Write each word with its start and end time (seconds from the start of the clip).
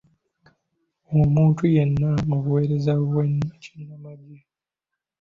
Omuntu 1.21 1.61
yenna 1.73 2.09
mu 2.27 2.35
buweereza 2.43 2.93
bw'ekinnamagye. 3.07 4.39